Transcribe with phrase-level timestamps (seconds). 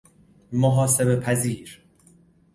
[0.51, 1.81] محاسبه پذیر